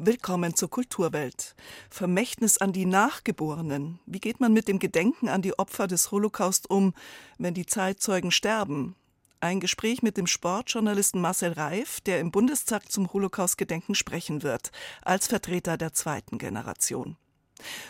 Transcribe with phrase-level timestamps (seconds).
[0.00, 1.56] Willkommen zur Kulturwelt.
[1.90, 3.98] Vermächtnis an die Nachgeborenen.
[4.06, 6.94] Wie geht man mit dem Gedenken an die Opfer des Holocaust um,
[7.36, 8.94] wenn die Zeitzeugen sterben?
[9.40, 14.70] Ein Gespräch mit dem Sportjournalisten Marcel Reif, der im Bundestag zum Holocaust-Gedenken sprechen wird,
[15.02, 17.16] als Vertreter der zweiten Generation.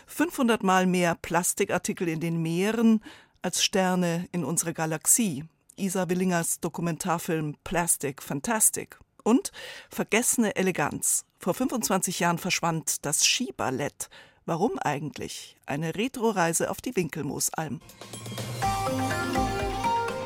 [0.07, 3.05] 500 Mal mehr Plastikartikel in den Meeren
[3.43, 5.45] als Sterne in unserer Galaxie.
[5.77, 8.99] Isa Willingers Dokumentarfilm Plastic Fantastic.
[9.29, 9.53] Und
[9.91, 11.27] vergessene Eleganz.
[11.39, 14.09] Vor 25 Jahren verschwand das Skiballett.
[14.47, 15.55] Warum eigentlich?
[15.67, 17.83] Eine Retroreise auf die Winkelmoosalm.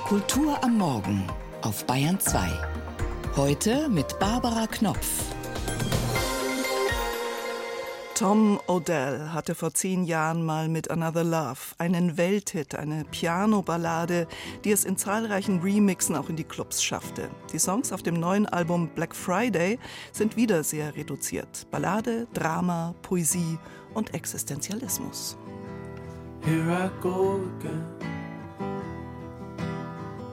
[0.05, 1.27] Kultur am Morgen
[1.63, 2.49] auf Bayern 2.
[3.35, 5.09] Heute mit Barbara Knopf.
[8.23, 14.29] Tom Odell hatte vor zehn Jahren mal mit Another Love einen Welthit, eine Piano-Ballade,
[14.63, 17.29] die es in zahlreichen Remixen auch in die Clubs schaffte.
[17.53, 19.77] Die Songs auf dem neuen Album Black Friday
[20.13, 21.67] sind wieder sehr reduziert.
[21.73, 23.59] Ballade, Drama, Poesie
[23.93, 25.37] und Existenzialismus.
[26.45, 27.85] Here I go again,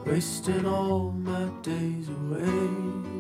[0.06, 3.19] wasting all my days away.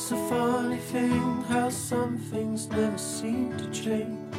[0.00, 4.32] It's a funny thing how some things never seem to change.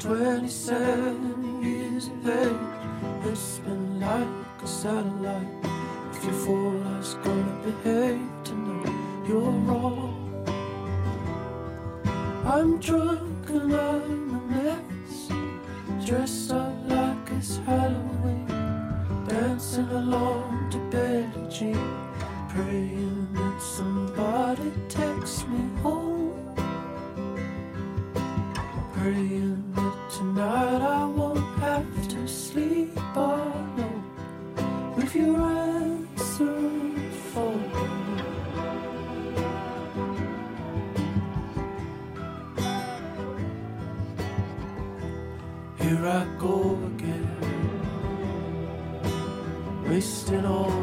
[0.00, 4.26] 27 years of age, it's been like
[4.60, 5.46] a satellite.
[6.12, 9.28] If you fall, I was gonna behave tonight.
[9.28, 10.44] You're wrong.
[12.44, 15.30] I'm drunk and I'm a mess,
[16.04, 18.48] dressed up like it's Halloween,
[19.28, 21.99] dancing along to Billie Jean,
[29.40, 34.04] That tonight I won't have to sleep alone
[34.96, 36.60] with your answer
[37.32, 37.70] phone.
[45.78, 47.26] Here I go again,
[49.88, 50.79] wasting all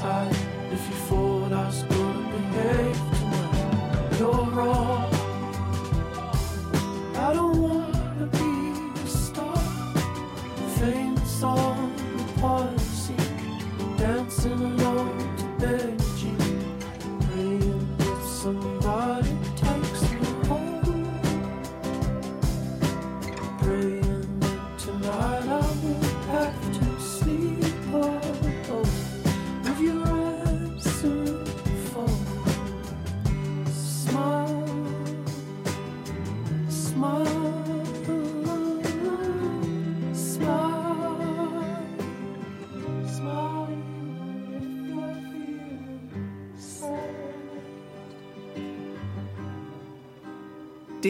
[0.00, 0.47] sorry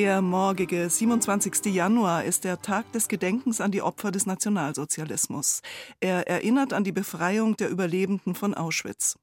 [0.09, 1.67] Der morgige 27.
[1.67, 5.61] Januar ist der Tag des Gedenkens an die Opfer des Nationalsozialismus.
[6.01, 9.19] Er erinnert an die Befreiung der Überlebenden von Auschwitz.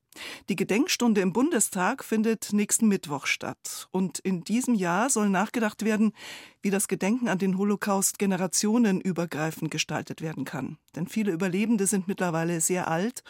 [0.47, 3.87] Die Gedenkstunde im Bundestag findet nächsten Mittwoch statt.
[3.89, 6.13] Und in diesem Jahr soll nachgedacht werden,
[6.61, 10.77] wie das Gedenken an den Holocaust generationenübergreifend gestaltet werden kann.
[10.95, 13.23] Denn viele Überlebende sind mittlerweile sehr alt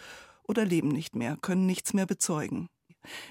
[0.44, 2.67] oder leben nicht mehr, können nichts mehr bezeugen.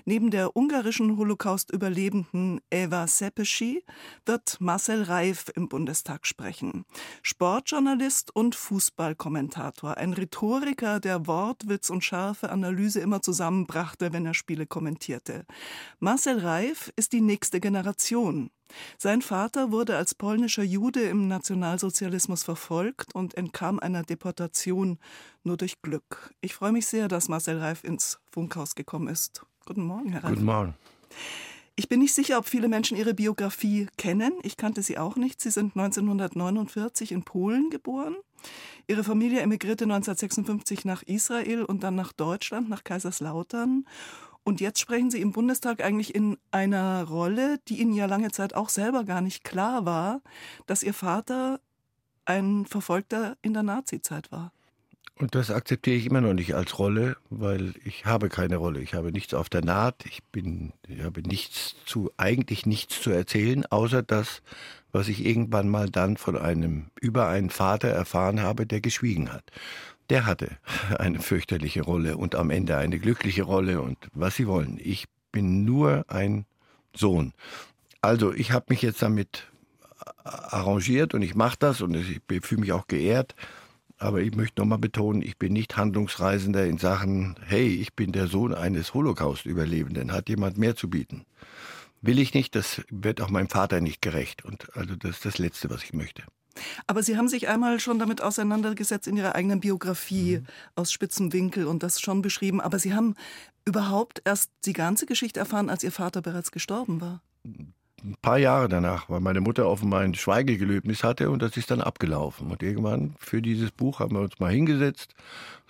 [0.05, 3.85] Neben der ungarischen Holocaust-Überlebenden Eva Sepeschi
[4.27, 6.85] wird Marcel Reif im Bundestag sprechen.
[7.23, 14.67] Sportjournalist und Fußballkommentator, ein Rhetoriker, der Wortwitz und scharfe Analyse immer zusammenbrachte, wenn er Spiele
[14.67, 15.45] kommentierte.
[15.99, 18.51] Marcel Reif ist die nächste Generation.
[18.99, 24.99] Sein Vater wurde als polnischer Jude im Nationalsozialismus verfolgt und entkam einer Deportation
[25.43, 26.33] nur durch Glück.
[26.41, 29.45] Ich freue mich sehr, dass Marcel Reif ins Funkhaus gekommen ist.
[29.67, 30.35] Guten Morgen, Herr Reif.
[30.35, 30.75] Guten Morgen.
[31.77, 34.33] Ich bin nicht sicher, ob viele Menschen Ihre Biografie kennen.
[34.43, 35.41] Ich kannte Sie auch nicht.
[35.41, 38.15] Sie sind 1949 in Polen geboren.
[38.87, 43.87] Ihre Familie emigrierte 1956 nach Israel und dann nach Deutschland, nach Kaiserslautern.
[44.45, 48.55] Und jetzt sprechen Sie im Bundestag eigentlich in einer Rolle, die Ihnen ja lange Zeit
[48.55, 50.21] auch selber gar nicht klar war,
[50.67, 51.61] dass Ihr Vater
[52.27, 54.53] ein Verfolgter in der Nazizeit war.
[55.17, 58.81] Und das akzeptiere ich immer noch nicht als Rolle, weil ich habe keine Rolle.
[58.81, 60.05] Ich habe nichts auf der Naht.
[60.07, 64.43] Ich bin, ich habe nichts zu, eigentlich nichts zu erzählen, außer das,
[64.91, 69.45] was ich irgendwann mal dann von einem, über einen Vater erfahren habe, der geschwiegen hat.
[70.11, 70.57] Der hatte
[70.99, 74.79] eine fürchterliche Rolle und am Ende eine glückliche Rolle und was Sie wollen.
[74.83, 76.47] Ich bin nur ein
[76.95, 77.33] Sohn.
[78.01, 79.49] Also ich habe mich jetzt damit
[80.25, 83.35] arrangiert und ich mache das und ich fühle mich auch geehrt.
[83.99, 88.27] Aber ich möchte nochmal betonen, ich bin nicht Handlungsreisender in Sachen, hey, ich bin der
[88.27, 91.25] Sohn eines Holocaust-Überlebenden, hat jemand mehr zu bieten.
[92.03, 94.45] Will ich nicht, das wird auch meinem Vater nicht gerecht.
[94.45, 96.23] Und also das ist das Letzte, was ich möchte.
[96.87, 100.47] Aber Sie haben sich einmal schon damit auseinandergesetzt in Ihrer eigenen Biografie mhm.
[100.77, 102.61] aus spitzem Winkel und das schon beschrieben.
[102.61, 103.15] Aber Sie haben
[103.65, 107.23] überhaupt erst die ganze Geschichte erfahren, als Ihr Vater bereits gestorben war.
[107.45, 111.81] Ein paar Jahre danach, weil meine Mutter auf mein Schweigegelöbnis hatte und das ist dann
[111.81, 112.51] abgelaufen.
[112.51, 115.15] Und irgendwann für dieses Buch haben wir uns mal hingesetzt,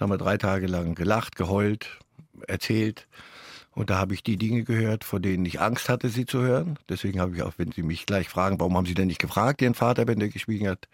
[0.00, 2.00] haben wir drei Tage lang gelacht, geheult,
[2.48, 3.06] erzählt.
[3.74, 6.78] Und da habe ich die Dinge gehört, vor denen ich Angst hatte, sie zu hören.
[6.88, 9.62] Deswegen habe ich auch, wenn Sie mich gleich fragen, warum haben Sie denn nicht gefragt,
[9.62, 10.88] Ihren Vater, wenn der geschwiegen hat?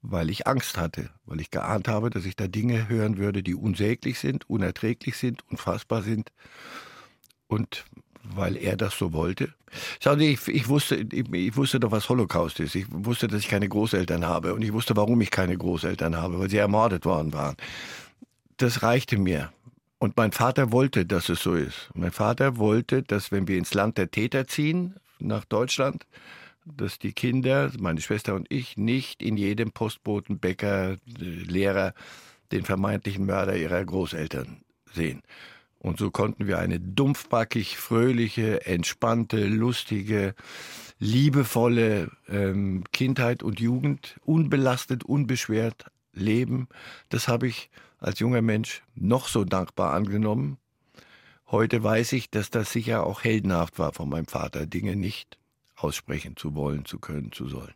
[0.00, 3.54] Weil ich Angst hatte, weil ich geahnt habe, dass ich da Dinge hören würde, die
[3.54, 6.32] unsäglich sind, unerträglich sind, unfassbar sind.
[7.46, 7.84] Und
[8.24, 9.52] weil er das so wollte.
[10.00, 12.74] Schauen Sie, ich, ich, wusste, ich, ich, wusste doch, was Holocaust ist.
[12.74, 14.54] Ich wusste, dass ich keine Großeltern habe.
[14.54, 17.56] Und ich wusste, warum ich keine Großeltern habe, weil sie ermordet worden waren.
[18.56, 19.52] Das reichte mir.
[20.04, 21.88] Und mein Vater wollte, dass es so ist.
[21.94, 26.04] Mein Vater wollte, dass wenn wir ins Land der Täter ziehen, nach Deutschland,
[26.66, 31.94] dass die Kinder, meine Schwester und ich, nicht in jedem Postboten, Bäcker, Lehrer
[32.52, 34.58] den vermeintlichen Mörder ihrer Großeltern
[34.92, 35.22] sehen.
[35.78, 40.34] Und so konnten wir eine dumpfbackig, fröhliche, entspannte, lustige,
[40.98, 46.68] liebevolle ähm, Kindheit und Jugend unbelastet, unbeschwert leben.
[47.08, 47.70] Das habe ich
[48.04, 50.58] als junger Mensch noch so dankbar angenommen.
[51.50, 55.38] Heute weiß ich, dass das sicher auch heldenhaft war von meinem Vater, Dinge nicht
[55.76, 57.72] aussprechen zu wollen, zu können, zu sollen.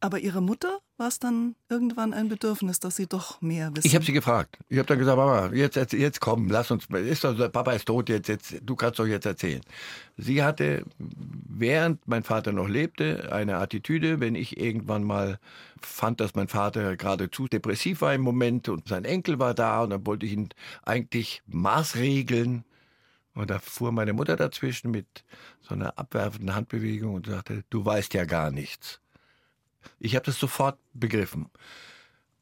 [0.00, 3.86] Aber Ihre Mutter war es dann irgendwann ein Bedürfnis, dass Sie doch mehr wissen?
[3.86, 4.58] Ich habe sie gefragt.
[4.68, 8.08] Ich habe dann gesagt, Mama, jetzt, jetzt komm, lass uns, ist doch, Papa ist tot,
[8.08, 9.62] jetzt, jetzt, du kannst doch jetzt erzählen.
[10.16, 15.38] Sie hatte, während mein Vater noch lebte, eine Attitüde, wenn ich irgendwann mal
[15.80, 19.90] fand, dass mein Vater geradezu depressiv war im Moment und sein Enkel war da und
[19.90, 20.50] dann wollte ich ihn
[20.82, 22.64] eigentlich maßregeln.
[23.34, 25.06] Und da fuhr meine Mutter dazwischen mit
[25.62, 29.00] so einer abwerfenden Handbewegung und sagte, du weißt ja gar nichts.
[29.98, 31.48] Ich habe das sofort begriffen.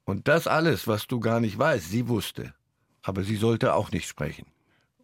[0.04, 2.54] Und das alles, was du gar nicht weißt, sie wusste.
[3.02, 4.46] Aber sie sollte auch nicht sprechen.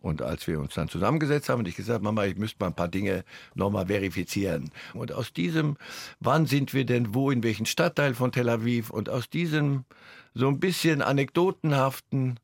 [0.05, 2.75] Und als wir uns dann zusammengesetzt haben und ich gesagt, Mama, ich müsste mal ein
[2.75, 4.71] paar Dinge nochmal verifizieren.
[4.93, 5.79] Und aus diesem,
[6.21, 8.91] wann sind wir denn wo, in welchem Stadtteil von Tel Aviv?
[8.91, 9.87] Und aus diesem
[10.35, 12.39] so ein bisschen anekdotenhaften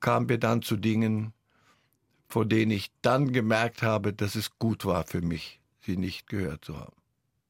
[0.00, 1.34] kamen wir dann zu Dingen,
[2.28, 6.64] von denen ich dann gemerkt habe, dass es gut war für mich, sie nicht gehört
[6.64, 6.97] zu haben.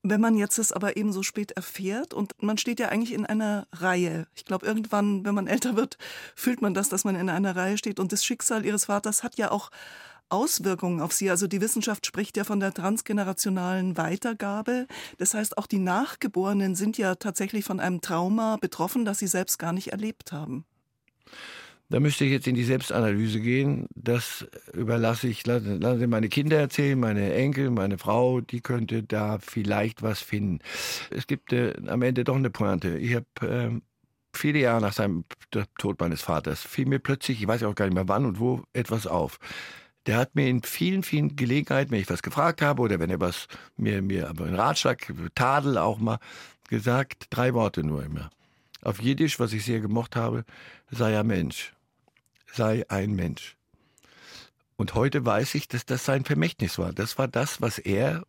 [0.02, 3.26] Wenn man jetzt es aber eben so spät erfährt und man steht ja eigentlich in
[3.26, 4.28] einer Reihe.
[4.34, 5.98] Ich glaube, irgendwann, wenn man älter wird,
[6.36, 7.98] fühlt man das, dass man in einer Reihe steht.
[7.98, 9.70] Und das Schicksal ihres Vaters hat ja auch
[10.28, 11.30] Auswirkungen auf sie.
[11.30, 14.86] Also die Wissenschaft spricht ja von der transgenerationalen Weitergabe.
[15.18, 19.58] Das heißt, auch die Nachgeborenen sind ja tatsächlich von einem Trauma betroffen, das sie selbst
[19.58, 20.64] gar nicht erlebt haben.
[21.90, 23.86] Da müsste ich jetzt in die Selbstanalyse gehen.
[23.94, 29.38] Das überlasse ich, lassen Sie meine Kinder erzählen, meine Enkel, meine Frau, die könnte da
[29.38, 30.58] vielleicht was finden.
[31.10, 32.98] Es gibt äh, am Ende doch eine Pointe.
[32.98, 33.80] Ich habe äh,
[34.34, 35.24] viele Jahre nach seinem
[35.78, 38.62] Tod meines Vaters, fiel mir plötzlich, ich weiß auch gar nicht mehr wann und wo,
[38.74, 39.38] etwas auf.
[40.06, 43.20] Der hat mir in vielen, vielen Gelegenheiten, wenn ich was gefragt habe oder wenn er
[43.20, 46.18] was mir, mir einen Ratschlag, Tadel auch mal,
[46.68, 48.28] gesagt, drei Worte nur immer.
[48.82, 50.44] Auf Jiddisch, was ich sehr gemocht habe,
[50.90, 51.72] sei er Mensch
[52.52, 53.56] sei ein Mensch.
[54.76, 56.92] Und heute weiß ich, dass das sein Vermächtnis war.
[56.92, 58.22] Das war das, was er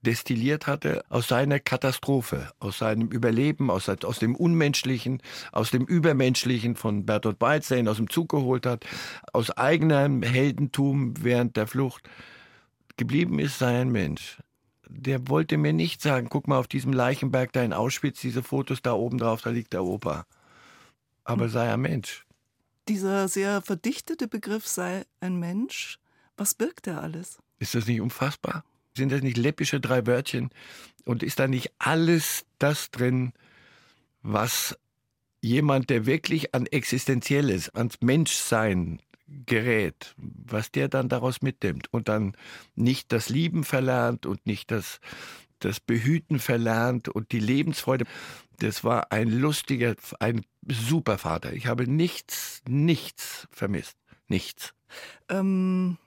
[0.00, 6.74] destilliert hatte aus seiner Katastrophe, aus seinem Überleben, aus, aus dem Unmenschlichen, aus dem Übermenschlichen
[6.74, 8.84] von Bertolt Brecht, der ihn aus dem Zug geholt hat,
[9.32, 12.08] aus eigenem Heldentum während der Flucht.
[12.96, 14.38] Geblieben ist, sei ein Mensch.
[14.88, 18.82] Der wollte mir nicht sagen, guck mal auf diesem Leichenberg da in Auschwitz, diese Fotos
[18.82, 20.26] da oben drauf, da liegt der Opa.
[21.24, 21.50] Aber hm.
[21.50, 22.24] sei ein Mensch
[22.88, 25.98] dieser sehr verdichtete Begriff sei ein Mensch.
[26.36, 27.38] Was birgt er alles?
[27.58, 28.64] Ist das nicht unfassbar?
[28.96, 30.50] Sind das nicht läppische drei Wörtchen?
[31.04, 33.32] Und ist da nicht alles das drin,
[34.22, 34.76] was
[35.40, 39.00] jemand, der wirklich an Existenzielles, ans Menschsein
[39.46, 42.36] gerät, was der dann daraus mitnimmt und dann
[42.74, 45.00] nicht das Lieben verlernt und nicht das,
[45.64, 48.04] das Behüten verlernt und die Lebensfreude.
[48.58, 51.52] Das war ein lustiger, ein super Vater.
[51.52, 53.96] Ich habe nichts, nichts vermisst.
[54.28, 54.74] Nichts.
[55.28, 55.98] Ähm,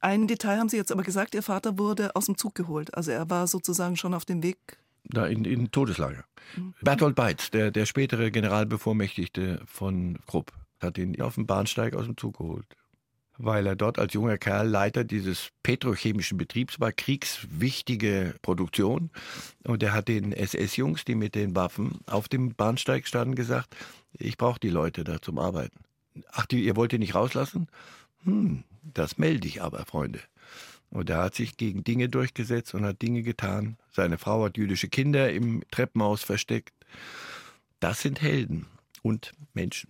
[0.00, 2.94] ein Detail haben Sie jetzt aber gesagt, Ihr Vater wurde aus dem Zug geholt.
[2.94, 4.78] Also er war sozusagen schon auf dem Weg.
[5.04, 6.24] Da in, in Todeslager.
[6.56, 6.74] Mhm.
[6.80, 12.16] Bertolt Beitz, der, der spätere Generalbevormächtigte von Krupp, hat ihn auf dem Bahnsteig aus dem
[12.16, 12.66] Zug geholt.
[13.38, 19.10] Weil er dort als junger Kerl Leiter dieses petrochemischen Betriebs war, kriegswichtige Produktion.
[19.64, 23.74] Und er hat den SS-Jungs, die mit den Waffen auf dem Bahnsteig standen, gesagt,
[24.12, 25.78] ich brauche die Leute da zum Arbeiten.
[26.32, 27.68] Ach, die, ihr wollt die nicht rauslassen?
[28.24, 30.20] Hm, das melde ich aber, Freunde.
[30.90, 33.78] Und er hat sich gegen Dinge durchgesetzt und hat Dinge getan.
[33.92, 36.74] Seine Frau hat jüdische Kinder im Treppenhaus versteckt.
[37.80, 38.66] Das sind Helden
[39.00, 39.88] und Menschen.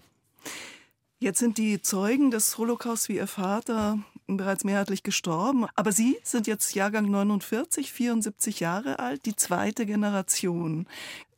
[1.22, 5.66] Jetzt sind die Zeugen des Holocaust wie ihr Vater bereits mehrheitlich gestorben.
[5.76, 10.88] Aber Sie sind jetzt Jahrgang 49, 74 Jahre alt, die zweite Generation.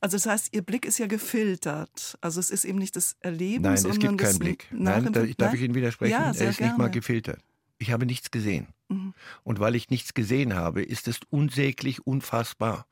[0.00, 2.17] Also das heißt, Ihr Blick ist ja gefiltert.
[2.23, 4.69] Also es ist eben nicht das Erleben, Nein, sondern es gibt keinen Blick.
[4.71, 6.12] Nein, da, darf ich Ihnen widersprechen?
[6.12, 6.73] Ja, er ist gerne.
[6.73, 7.41] nicht mal gefiltert.
[7.76, 8.69] Ich habe nichts gesehen.
[8.88, 9.12] Mhm.
[9.43, 12.87] Und weil ich nichts gesehen habe, ist es unsäglich, unfassbar,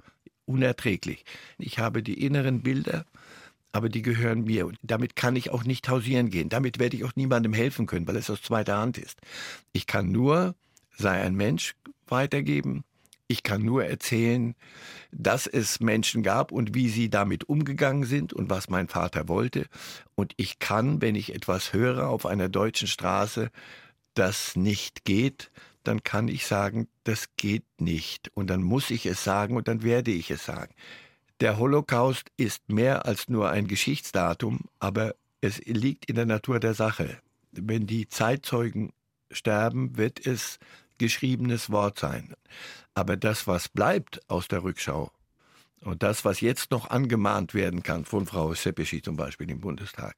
[0.45, 1.25] unerträglich.
[1.57, 3.07] Ich habe die inneren Bilder
[3.73, 4.67] aber die gehören mir.
[4.67, 6.49] Und damit kann ich auch nicht hausieren gehen.
[6.49, 9.19] Damit werde ich auch niemandem helfen können, weil es aus zweiter Hand ist.
[9.73, 10.55] Ich kann nur,
[10.97, 11.75] sei ein Mensch,
[12.07, 12.85] weitergeben.
[13.29, 14.55] Ich kann nur erzählen,
[15.11, 19.67] dass es Menschen gab und wie sie damit umgegangen sind und was mein Vater wollte.
[20.15, 23.51] Und ich kann, wenn ich etwas höre auf einer deutschen Straße,
[24.13, 25.51] das nicht geht,
[25.83, 28.31] dann kann ich sagen, das geht nicht.
[28.35, 30.75] Und dann muss ich es sagen und dann werde ich es sagen.
[31.43, 36.73] Der Holocaust ist mehr als nur ein Geschichtsdatum, aber es liegt in der Natur der
[36.73, 37.19] Sache.
[37.51, 38.93] Wenn die Zeitzeugen
[39.29, 40.61] sterben, wird es
[40.99, 42.33] geschriebenes Wort sein.
[42.95, 45.11] Aber das, was bleibt aus der Rückschau
[45.81, 50.15] und das, was jetzt noch angemahnt werden kann, von Frau Sepeschi zum Beispiel im Bundestag.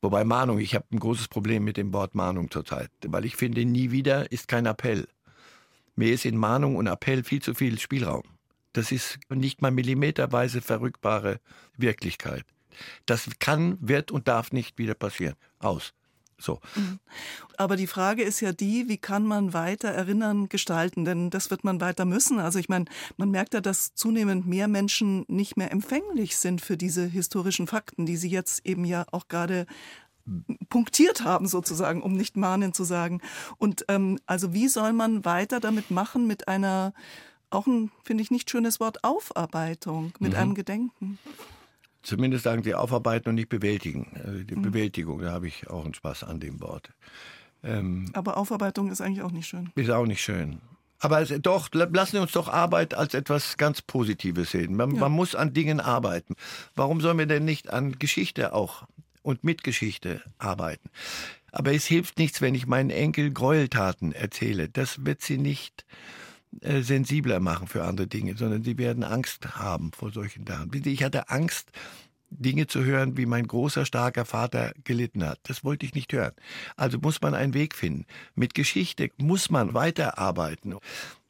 [0.00, 3.66] Wobei Mahnung, ich habe ein großes Problem mit dem Wort Mahnung zurzeit, weil ich finde,
[3.66, 5.06] nie wieder ist kein Appell.
[5.96, 8.22] Mir ist in Mahnung und Appell viel zu viel Spielraum.
[8.72, 11.40] Das ist nicht mal millimeterweise verrückbare
[11.76, 12.44] Wirklichkeit.
[13.06, 15.34] Das kann, wird und darf nicht wieder passieren.
[15.58, 15.92] Aus.
[16.42, 16.60] So.
[16.74, 16.98] Mhm.
[17.56, 21.04] Aber die Frage ist ja die, wie kann man weiter erinnern, gestalten?
[21.04, 22.40] Denn das wird man weiter müssen.
[22.40, 22.86] Also ich meine,
[23.16, 28.06] man merkt ja, dass zunehmend mehr Menschen nicht mehr empfänglich sind für diese historischen Fakten,
[28.06, 29.66] die sie jetzt eben ja auch gerade
[30.68, 33.20] punktiert haben sozusagen, um nicht mahnen zu sagen.
[33.58, 36.92] Und ähm, also wie soll man weiter damit machen mit einer
[37.52, 40.38] auch ein, finde ich, nicht schönes Wort, Aufarbeitung mit mhm.
[40.38, 41.18] einem Gedenken.
[42.02, 44.20] Zumindest sagen Sie aufarbeiten und nicht bewältigen.
[44.24, 44.62] Also die mhm.
[44.62, 46.90] Bewältigung, da habe ich auch einen Spaß an dem Wort.
[47.62, 49.70] Ähm, Aber Aufarbeitung ist eigentlich auch nicht schön.
[49.76, 50.60] Ist auch nicht schön.
[50.98, 54.76] Aber es, doch, lassen wir uns doch Arbeit als etwas ganz Positives sehen.
[54.76, 55.00] Man, ja.
[55.00, 56.34] man muss an Dingen arbeiten.
[56.74, 58.84] Warum sollen wir denn nicht an Geschichte auch
[59.22, 60.90] und mit Geschichte arbeiten?
[61.50, 64.68] Aber es hilft nichts, wenn ich meinen Enkel Gräueltaten erzähle.
[64.68, 65.84] Das wird sie nicht
[66.60, 70.70] äh, sensibler machen für andere Dinge, sondern sie werden Angst haben vor solchen Sachen.
[70.84, 71.70] Ich hatte Angst,
[72.30, 75.38] Dinge zu hören, wie mein großer, starker Vater gelitten hat.
[75.44, 76.32] Das wollte ich nicht hören.
[76.76, 78.06] Also muss man einen Weg finden.
[78.34, 80.76] Mit Geschichte muss man weiterarbeiten.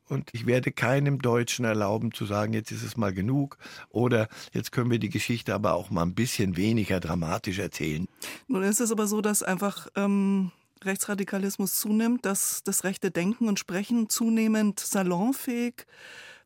[0.09, 3.57] Und ich werde keinem Deutschen erlauben zu sagen, jetzt ist es mal genug
[3.89, 8.07] oder jetzt können wir die Geschichte aber auch mal ein bisschen weniger dramatisch erzählen.
[8.47, 10.53] Nun ist es aber so, dass einfach ähm,
[10.85, 15.87] Rechtsradikalismus zunimmt, dass das rechte Denken und Sprechen zunehmend salonfähig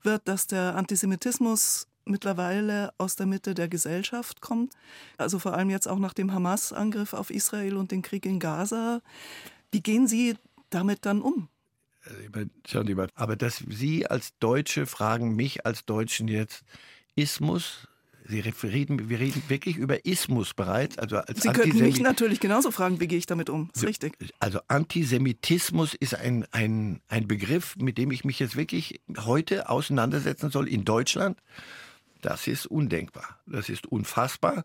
[0.03, 4.73] wird, dass der Antisemitismus mittlerweile aus der Mitte der Gesellschaft kommt.
[5.19, 9.03] Also vor allem jetzt auch nach dem Hamas-Angriff auf Israel und den Krieg in Gaza.
[9.73, 10.37] Wie gehen Sie
[10.71, 11.49] damit dann um?
[12.95, 16.63] Mal, aber dass Sie als Deutsche fragen mich als Deutschen jetzt,
[17.17, 17.89] Ismus,
[18.29, 20.99] Sie reden, wir reden wirklich über Ismus bereits.
[20.99, 23.71] Also als Sie könnten mich natürlich genauso fragen, wie gehe ich damit um?
[23.75, 24.17] Ist richtig.
[24.41, 30.51] Also Antisemitismus ist ein, ein, ein Begriff, mit dem ich mich jetzt wirklich heute auseinandersetzen
[30.51, 31.39] soll in Deutschland.
[32.21, 33.39] Das ist undenkbar.
[33.47, 34.65] Das ist unfassbar.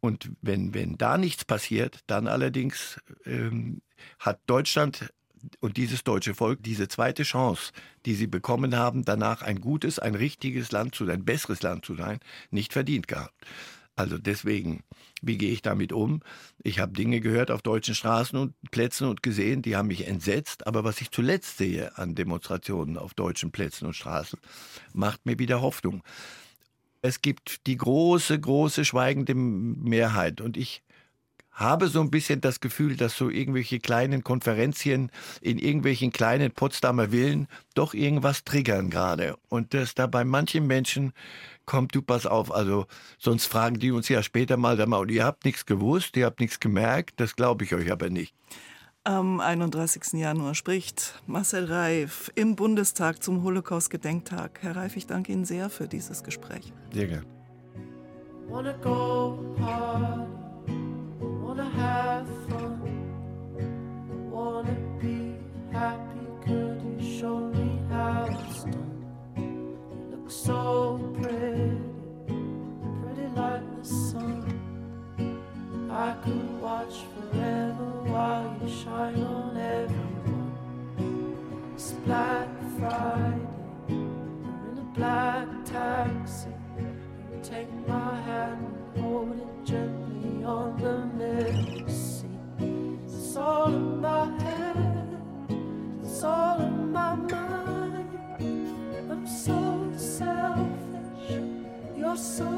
[0.00, 3.82] Und wenn, wenn da nichts passiert, dann allerdings ähm,
[4.18, 5.12] hat Deutschland
[5.60, 7.72] und dieses deutsche Volk diese zweite Chance,
[8.04, 11.84] die sie bekommen haben, danach ein gutes, ein richtiges Land zu sein, ein besseres Land
[11.84, 13.34] zu sein, nicht verdient gehabt.
[13.96, 14.82] Also deswegen,
[15.22, 16.20] wie gehe ich damit um?
[16.62, 20.66] Ich habe Dinge gehört auf deutschen Straßen und Plätzen und gesehen, die haben mich entsetzt.
[20.66, 24.38] Aber was ich zuletzt sehe an Demonstrationen auf deutschen Plätzen und Straßen,
[24.92, 26.02] macht mir wieder Hoffnung.
[27.00, 30.42] Es gibt die große, große schweigende Mehrheit.
[30.42, 30.82] Und ich
[31.56, 35.10] habe so ein bisschen das Gefühl, dass so irgendwelche kleinen Konferenzien
[35.40, 39.36] in irgendwelchen kleinen Potsdamer Villen doch irgendwas triggern gerade.
[39.48, 41.12] Und dass da bei manchen Menschen
[41.64, 42.86] kommt, du pass auf, also
[43.18, 46.40] sonst fragen die uns ja später mal, sag mal, ihr habt nichts gewusst, ihr habt
[46.40, 48.34] nichts gemerkt, das glaube ich euch aber nicht.
[49.04, 50.14] Am 31.
[50.14, 54.58] Januar spricht Marcel Reif im Bundestag zum Holocaust-Gedenktag.
[54.62, 56.72] Herr Reif, ich danke Ihnen sehr für dieses Gespräch.
[56.92, 57.26] Sehr gerne.
[87.48, 90.05] Take my hand and hold it gently
[90.46, 92.28] on the seat.
[93.04, 95.18] It's all in my head,
[96.02, 98.08] it's all in my mind.
[99.10, 101.40] I'm so selfish,
[101.96, 102.55] you're so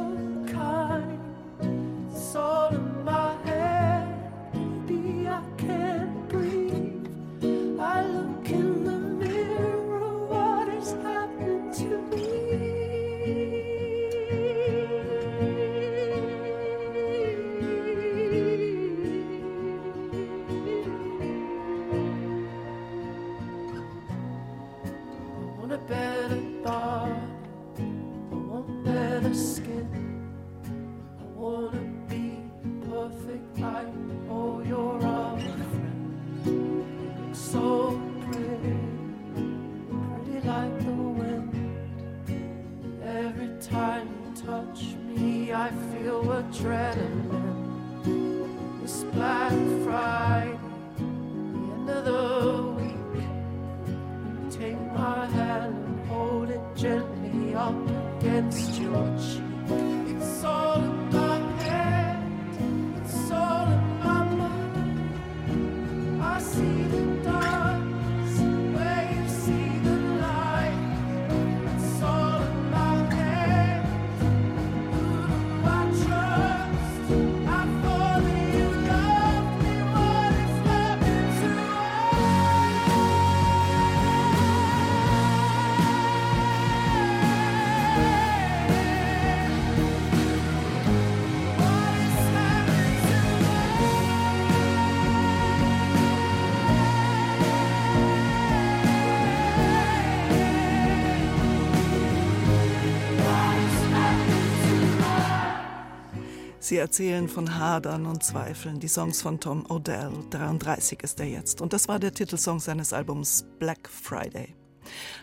[106.61, 108.81] Sie erzählen von Hadern und Zweifeln.
[108.81, 111.61] Die Songs von Tom Odell, 33 ist er jetzt.
[111.61, 114.57] Und das war der Titelsong seines Albums Black Friday.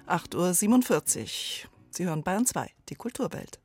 [0.07, 1.69] 8.47 Uhr.
[1.89, 3.59] Sie hören Bayern 2, die Kulturwelt.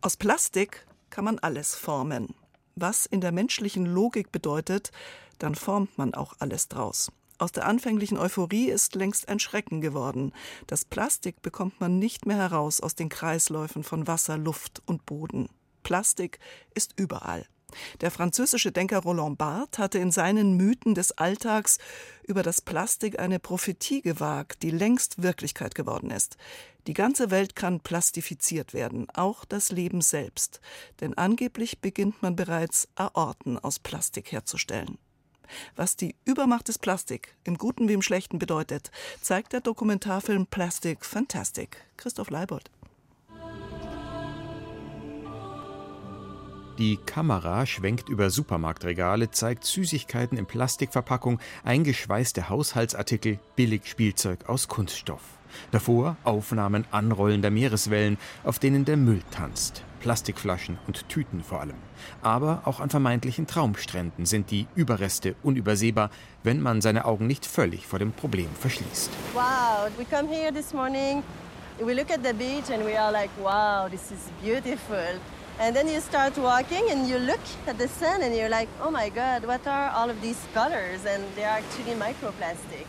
[0.00, 2.34] Aus Plastik kann man alles formen.
[2.76, 4.90] Was in der menschlichen Logik bedeutet,
[5.38, 7.12] dann formt man auch alles draus.
[7.36, 10.32] Aus der anfänglichen Euphorie ist längst ein Schrecken geworden.
[10.66, 15.50] Das Plastik bekommt man nicht mehr heraus aus den Kreisläufen von Wasser, Luft und Boden.
[15.82, 16.38] Plastik
[16.74, 17.46] ist überall.
[18.00, 21.78] Der französische Denker Roland Barthes hatte in seinen Mythen des Alltags
[22.26, 26.36] über das Plastik eine Prophetie gewagt, die längst Wirklichkeit geworden ist.
[26.86, 30.60] Die ganze Welt kann plastifiziert werden, auch das Leben selbst.
[31.00, 34.98] Denn angeblich beginnt man bereits Aorten aus Plastik herzustellen.
[35.76, 38.90] Was die Übermacht des Plastik im Guten wie im Schlechten bedeutet,
[39.20, 41.76] zeigt der Dokumentarfilm Plastic Fantastic.
[41.96, 42.70] Christoph Leibold.
[46.78, 55.20] Die Kamera schwenkt über Supermarktregale, zeigt Süßigkeiten in Plastikverpackung, eingeschweißte Haushaltsartikel, Billigspielzeug aus Kunststoff.
[55.70, 59.84] Davor Aufnahmen anrollender Meereswellen, auf denen der Müll tanzt.
[60.00, 61.76] Plastikflaschen und Tüten vor allem.
[62.22, 66.10] Aber auch an vermeintlichen Traumstränden sind die Überreste unübersehbar,
[66.42, 69.10] wenn man seine Augen nicht völlig vor dem Problem verschließt.
[69.34, 71.22] Wow, we come here this morning,
[71.78, 75.20] we look at the beach and we are like, wow, this is beautiful.
[75.58, 78.90] And then you start walking and you look at the sun and you're like, oh
[78.90, 81.04] my God, what are all of these colors?
[81.06, 82.86] And they're actually microplastic.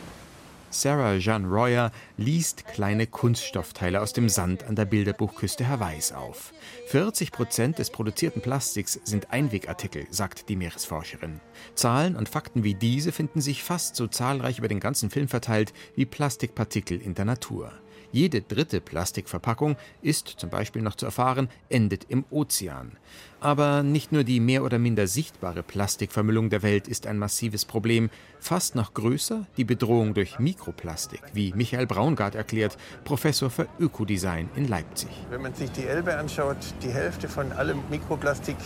[0.73, 6.51] Sarah Jeanne Royer liest kleine Kunststoffteile aus dem Sand an der Bilderbuchküste Hawaiis auf.
[6.87, 11.41] 40 Prozent des produzierten Plastiks sind Einwegartikel, sagt die Meeresforscherin.
[11.75, 15.73] Zahlen und Fakten wie diese finden sich fast so zahlreich über den ganzen Film verteilt
[15.95, 17.71] wie Plastikpartikel in der Natur.
[18.13, 22.91] Jede dritte Plastikverpackung ist, zum Beispiel noch zu erfahren, endet im Ozean.
[23.39, 28.11] Aber nicht nur die mehr oder minder sichtbare Plastikvermüllung der Welt ist ein massives Problem.
[28.39, 34.67] Fast noch größer die Bedrohung durch Mikroplastik, wie Michael Braungart erklärt, Professor für Ökodesign in
[34.67, 35.09] Leipzig.
[35.31, 38.57] Wenn man sich die Elbe anschaut, die Hälfte von allem Mikroplastik,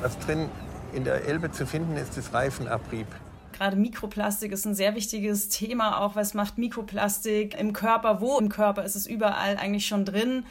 [0.00, 0.48] was drin
[0.94, 3.06] in der Elbe zu finden ist, ist Reifenabrieb.
[3.56, 6.02] Gerade Mikroplastik ist ein sehr wichtiges Thema.
[6.02, 8.20] Auch was macht Mikroplastik im Körper?
[8.20, 10.44] Wo im Körper ist es überall eigentlich schon drin?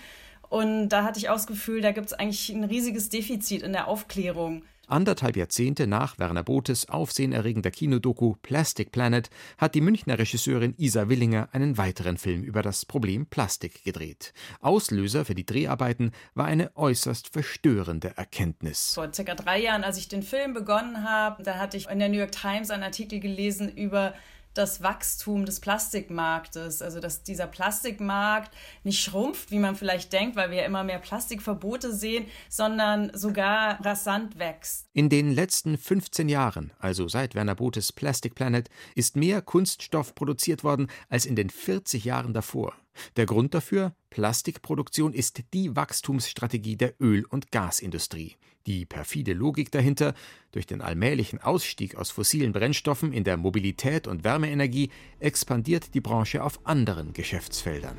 [0.49, 3.73] Und da hatte ich auch das Gefühl, da gibt es eigentlich ein riesiges Defizit in
[3.73, 4.63] der Aufklärung.
[4.87, 11.49] Anderthalb Jahrzehnte nach Werner Bothes aufsehenerregender Kinodoku Plastic Planet hat die Münchner Regisseurin Isa Willinger
[11.51, 14.33] einen weiteren Film über das Problem Plastik gedreht.
[14.61, 18.93] Auslöser für die Dreharbeiten war eine äußerst verstörende Erkenntnis.
[18.93, 22.09] Vor circa drei Jahren, als ich den Film begonnen habe, da hatte ich in der
[22.09, 24.13] New York Times einen Artikel gelesen über
[24.57, 28.51] das Wachstum des Plastikmarktes, also dass dieser Plastikmarkt
[28.83, 33.83] nicht schrumpft, wie man vielleicht denkt, weil wir ja immer mehr Plastikverbote sehen, sondern sogar
[33.85, 34.87] rasant wächst.
[34.93, 40.63] In den letzten 15 Jahren, also seit Werner Bothes Plastic Planet, ist mehr Kunststoff produziert
[40.63, 42.73] worden als in den 40 Jahren davor.
[43.15, 43.95] Der Grund dafür?
[44.09, 48.35] Plastikproduktion ist die Wachstumsstrategie der Öl- und Gasindustrie.
[48.67, 50.13] Die perfide Logik dahinter,
[50.51, 56.43] durch den allmählichen Ausstieg aus fossilen Brennstoffen in der Mobilität und Wärmeenergie expandiert die Branche
[56.43, 57.97] auf anderen Geschäftsfeldern.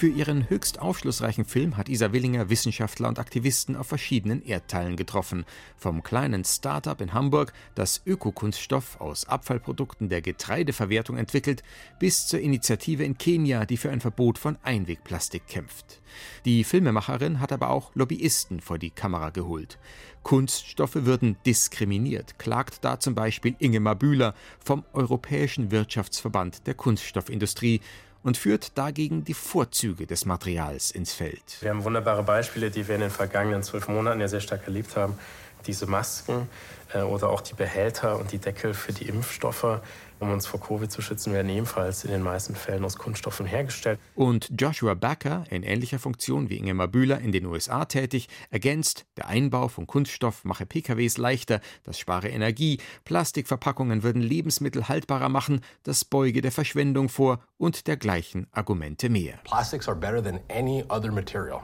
[0.00, 5.44] Für ihren höchst aufschlussreichen Film hat Isa Willinger Wissenschaftler und Aktivisten auf verschiedenen Erdteilen getroffen.
[5.76, 11.62] Vom kleinen Start-up in Hamburg, das Ökokunststoff aus Abfallprodukten der Getreideverwertung entwickelt,
[11.98, 16.00] bis zur Initiative in Kenia, die für ein Verbot von Einwegplastik kämpft.
[16.46, 19.78] Die Filmemacherin hat aber auch Lobbyisten vor die Kamera geholt.
[20.22, 24.34] Kunststoffe würden diskriminiert, klagt da zum Beispiel Ingemar Bühler
[24.64, 27.82] vom Europäischen Wirtschaftsverband der Kunststoffindustrie
[28.22, 31.42] und führt dagegen die Vorzüge des Materials ins Feld.
[31.60, 34.96] Wir haben wunderbare Beispiele, die wir in den vergangenen zwölf Monaten ja sehr stark erlebt
[34.96, 35.18] haben.
[35.66, 36.48] Diese Masken
[36.92, 39.80] äh, oder auch die Behälter und die Deckel für die Impfstoffe
[40.20, 43.98] um uns vor Covid zu schützen, werden ebenfalls in den meisten Fällen aus Kunststoffen hergestellt.
[44.14, 49.28] Und Joshua Backer, in ähnlicher Funktion wie Ingemar Bühler in den USA tätig, ergänzt, der
[49.28, 56.04] Einbau von Kunststoff mache PKWs leichter, das spare Energie, Plastikverpackungen würden Lebensmittel haltbarer machen, das
[56.04, 59.38] beuge der Verschwendung vor und dergleichen Argumente mehr.
[59.44, 61.62] Plastics are better than any other material.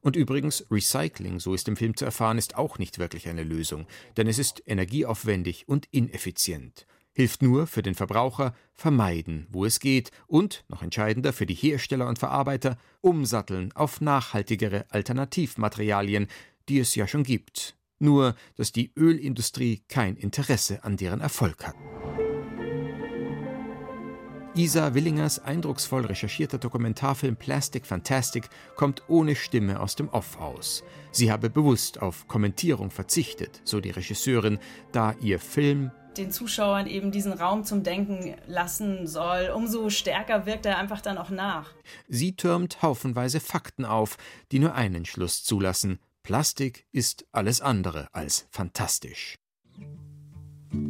[0.00, 3.86] Und übrigens, Recycling, so ist im Film zu erfahren, ist auch nicht wirklich eine Lösung,
[4.16, 6.86] denn es ist energieaufwendig und ineffizient
[7.18, 12.06] hilft nur für den Verbraucher vermeiden, wo es geht und, noch entscheidender für die Hersteller
[12.06, 16.28] und Verarbeiter, umsatteln auf nachhaltigere Alternativmaterialien,
[16.68, 17.76] die es ja schon gibt.
[17.98, 21.74] Nur, dass die Ölindustrie kein Interesse an deren Erfolg hat.
[24.54, 30.84] Isa Willingers eindrucksvoll recherchierter Dokumentarfilm Plastic Fantastic kommt ohne Stimme aus dem Off aus.
[31.10, 34.60] Sie habe bewusst auf Kommentierung verzichtet, so die Regisseurin,
[34.92, 40.66] da ihr Film den Zuschauern eben diesen Raum zum Denken lassen soll, umso stärker wirkt
[40.66, 41.70] er einfach dann auch nach.
[42.08, 44.16] Sie türmt haufenweise Fakten auf,
[44.52, 45.98] die nur einen Schluss zulassen.
[46.22, 49.36] Plastik ist alles andere als fantastisch.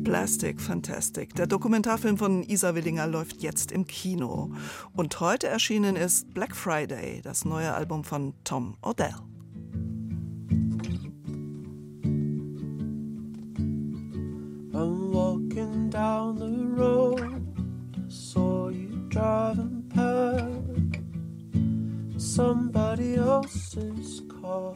[0.03, 1.35] Plastic Fantastic.
[1.37, 4.53] Der Dokumentarfilm von Isa Willinger läuft jetzt im Kino.
[4.93, 9.15] Und heute erschienen ist Black Friday, das neue Album von Tom Odell.
[16.09, 17.21] Down the road.
[17.95, 21.03] I saw you driving past
[22.17, 24.73] somebody else's car.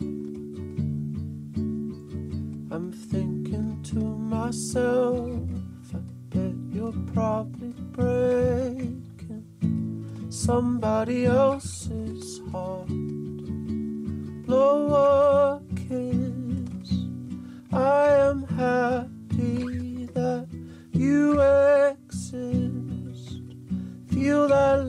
[2.75, 4.01] I'm thinking to
[4.35, 5.49] myself,
[5.95, 6.01] I
[6.33, 9.47] bet you're probably breaking
[10.29, 12.89] somebody else's heart.
[14.47, 14.77] Blow
[15.09, 16.91] a kiss.
[17.73, 19.12] I am happy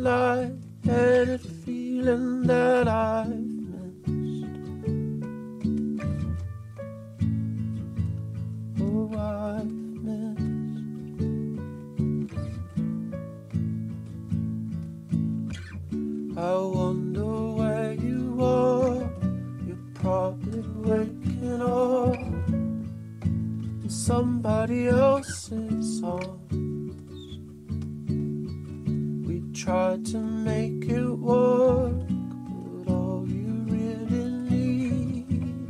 [0.04, 0.50] Feel that
[0.84, 4.10] light and feeling that I've missed.
[8.82, 9.72] Oh, I've
[10.04, 10.42] missed.
[16.38, 19.10] I wonder where you are.
[19.66, 22.18] You're probably waking up
[23.90, 26.43] somebody else's arms.
[30.14, 35.64] To make it work, but all you really needed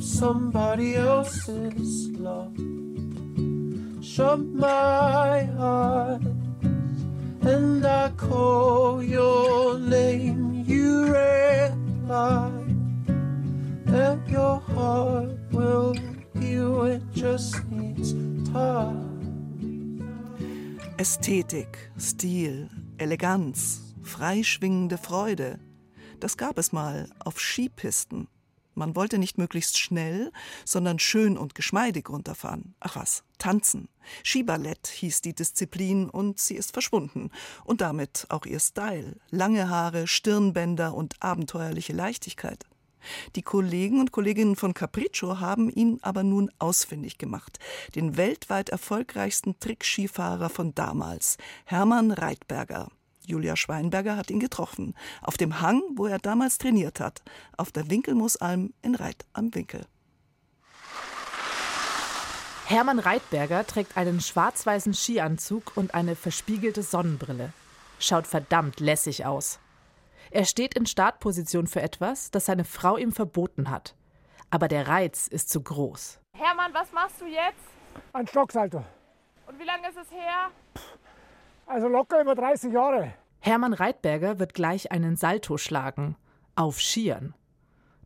[0.00, 2.56] somebody else's love.
[4.00, 6.22] Shut my eyes
[7.42, 10.62] and I call your name.
[10.64, 12.76] You realize
[13.86, 15.96] that your heart will
[16.38, 16.84] heal.
[16.84, 18.12] It just needs
[18.52, 19.10] time.
[20.96, 25.58] Ästhetik, Stil, Eleganz, freischwingende Freude.
[26.20, 28.28] Das gab es mal auf Skipisten.
[28.74, 30.30] Man wollte nicht möglichst schnell,
[30.64, 32.74] sondern schön und geschmeidig runterfahren.
[32.78, 33.88] Ach was, tanzen.
[34.22, 37.30] Skiballett hieß die Disziplin und sie ist verschwunden.
[37.64, 39.16] Und damit auch ihr Style.
[39.30, 42.64] Lange Haare, Stirnbänder und abenteuerliche Leichtigkeit.
[43.36, 47.58] Die Kollegen und Kolleginnen von Capriccio haben ihn aber nun ausfindig gemacht.
[47.94, 52.88] Den weltweit erfolgreichsten Trickskifahrer von damals, Hermann Reitberger.
[53.26, 54.94] Julia Schweinberger hat ihn getroffen.
[55.22, 57.22] Auf dem Hang, wo er damals trainiert hat.
[57.56, 59.86] Auf der Winkelmoosalm in Reit am Winkel.
[62.66, 67.52] Hermann Reitberger trägt einen schwarz-weißen Skianzug und eine verspiegelte Sonnenbrille.
[67.98, 69.58] Schaut verdammt lässig aus.
[70.34, 73.94] Er steht in Startposition für etwas, das seine Frau ihm verboten hat.
[74.50, 76.20] Aber der Reiz ist zu groß.
[76.36, 77.64] Hermann, was machst du jetzt?
[78.12, 78.84] Ein Stocksalto.
[79.46, 80.50] Und wie lange ist es her?
[81.66, 83.14] Also locker über 30 Jahre.
[83.40, 86.16] Hermann Reitberger wird gleich einen Salto schlagen.
[86.56, 87.34] Auf Skiern.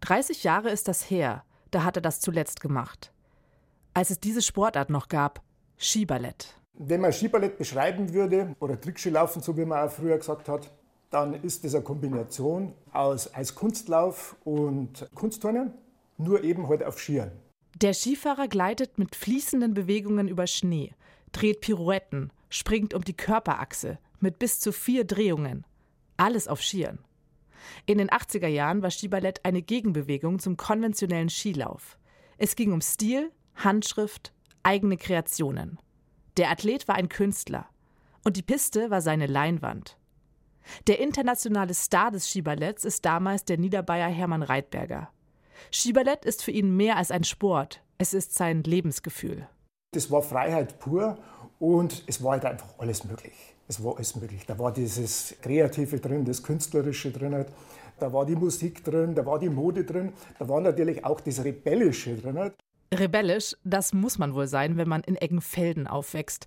[0.00, 3.10] 30 Jahre ist das her, da hat er das zuletzt gemacht
[3.98, 5.42] als es diese Sportart noch gab,
[5.76, 6.54] Skiballett.
[6.74, 10.70] Wenn man Skiballett beschreiben würde, oder Trickskilaufen, so wie man auch früher gesagt hat,
[11.11, 15.73] dann ist das eine Kombination aus Eiskunstlauf und Kunstturnen,
[16.16, 17.33] nur eben halt auf Skiern.
[17.77, 20.94] Der Skifahrer gleitet mit fließenden Bewegungen über Schnee,
[21.33, 25.64] dreht Pirouetten, springt um die Körperachse mit bis zu vier Drehungen.
[26.16, 26.99] Alles auf Skiern.
[27.87, 31.99] In den 80er Jahren war Skiballett eine Gegenbewegung zum konventionellen Skilauf.
[32.37, 35.79] Es ging um Stil, Handschrift, eigene Kreationen.
[36.37, 37.68] Der Athlet war ein Künstler
[38.25, 39.97] und die Piste war seine Leinwand.
[40.87, 45.09] Der internationale Star des Skiballetts ist damals der Niederbayer Hermann Reitberger.
[45.72, 49.48] Skiballett ist für ihn mehr als ein Sport, es ist sein Lebensgefühl.
[49.92, 51.18] Das war Freiheit pur
[51.59, 53.33] und es war halt einfach alles möglich.
[53.66, 54.46] Es war alles möglich.
[54.46, 57.44] Da war dieses Kreative drin, das Künstlerische drin,
[57.98, 61.44] da war die Musik drin, da war die Mode drin, da war natürlich auch das
[61.44, 62.52] Rebellische drin.
[62.94, 66.46] Rebellisch, das muss man wohl sein, wenn man in Eggenfelden aufwächst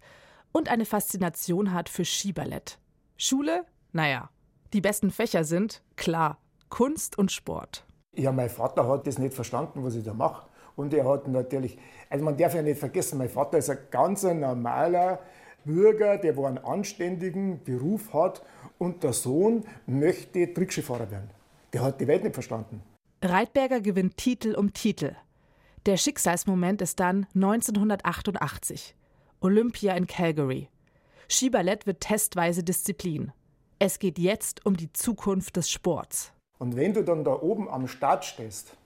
[0.51, 2.79] und eine Faszination hat für Skiballett.
[3.17, 3.65] Schule?
[3.93, 4.30] Naja,
[4.73, 6.38] die besten Fächer sind, klar,
[6.69, 7.86] Kunst und Sport.
[8.15, 10.47] Ja, mein Vater hat das nicht verstanden, was ich da mache.
[10.75, 11.77] Und er hat natürlich,
[12.10, 15.19] also man darf ja nicht vergessen, mein Vater ist ein ganz normaler
[15.65, 18.41] Bürger, der wo einen anständigen Beruf hat
[18.77, 21.30] und der Sohn möchte Trickskifahrer werden.
[21.73, 22.82] Der hat die Welt nicht verstanden.
[23.21, 25.15] Reitberger gewinnt Titel um Titel.
[25.86, 28.95] Der Schicksalsmoment ist dann 1988.
[29.41, 30.69] Olympia in Calgary.
[31.30, 33.32] Skiballett wird testweise Disziplin.
[33.83, 36.31] Es geht jetzt um die Zukunft des Sports.
[36.59, 38.77] Und wenn du dann da oben am Start stehst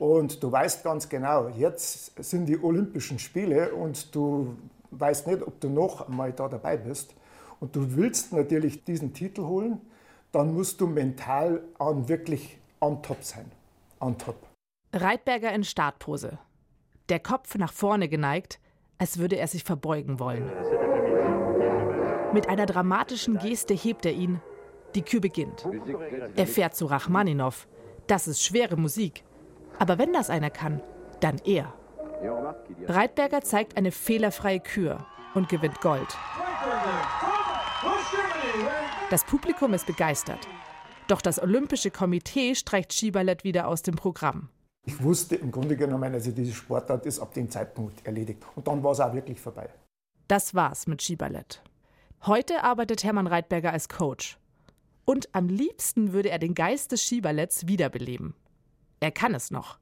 [0.00, 4.56] und du weißt ganz genau, jetzt sind die Olympischen Spiele und du
[4.90, 7.14] weißt nicht, ob du noch einmal da dabei bist
[7.60, 9.80] und du willst natürlich diesen Titel holen,
[10.32, 13.48] dann musst du mental an wirklich on top sein.
[14.00, 14.44] On top.
[14.92, 16.36] Reitberger in Startpose.
[17.10, 18.58] Der Kopf nach vorne geneigt,
[18.98, 20.50] als würde er sich verbeugen wollen.
[22.36, 24.42] Mit einer dramatischen Geste hebt er ihn.
[24.94, 25.66] Die Kür beginnt.
[26.36, 27.66] Er fährt zu Rachmaninow.
[28.08, 29.24] Das ist schwere Musik.
[29.78, 30.82] Aber wenn das einer kann,
[31.20, 31.72] dann er.
[32.88, 36.14] Reitberger zeigt eine fehlerfreie Kür und gewinnt Gold.
[39.08, 40.46] Das Publikum ist begeistert.
[41.08, 44.50] Doch das Olympische Komitee streicht Skiballett wieder aus dem Programm.
[44.84, 48.42] Ich wusste im Grunde genommen, also diese Sportart ist ab dem Zeitpunkt erledigt.
[48.54, 49.70] Und dann war es auch wirklich vorbei.
[50.28, 51.62] Das war's mit Skiballett.
[52.26, 54.36] Heute arbeitet Hermann Reitberger als Coach.
[55.04, 58.34] Und am liebsten würde er den Geist des Skiballetts wiederbeleben.
[58.98, 59.78] Er kann es noch.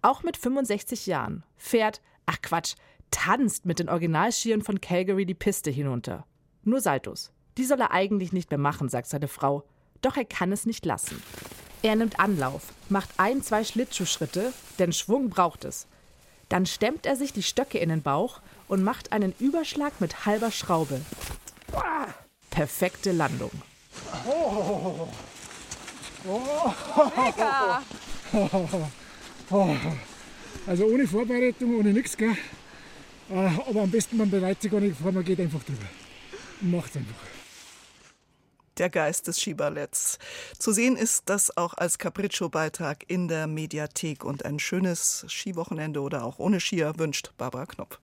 [0.00, 1.42] Auch mit 65 Jahren.
[1.56, 2.76] Fährt, ach Quatsch,
[3.10, 6.26] tanzt mit den Originalskiern von Calgary die Piste hinunter.
[6.62, 7.32] Nur Saltos.
[7.58, 9.64] Die soll er eigentlich nicht mehr machen, sagt seine Frau.
[10.00, 11.20] Doch er kann es nicht lassen.
[11.82, 15.88] Er nimmt Anlauf, macht ein, zwei Schlittschuhschritte, denn Schwung braucht es.
[16.48, 20.52] Dann stemmt er sich die Stöcke in den Bauch und macht einen Überschlag mit halber
[20.52, 21.00] Schraube.
[22.50, 23.50] Perfekte Landung.
[24.26, 25.08] Oh.
[27.16, 27.82] Mega!
[30.66, 32.36] Also ohne Vorbereitung, ohne nichts, gell?
[33.30, 35.86] Aber am besten man bereitet sich gar nicht vor, man geht einfach drüber.
[36.60, 37.16] Und macht einfach
[38.80, 40.18] der Geist des Skiballetts.
[40.58, 46.24] Zu sehen ist das auch als Capriccio-Beitrag in der Mediathek und ein schönes Skiwochenende oder
[46.24, 47.98] auch ohne Skier wünscht Barbara Knopf.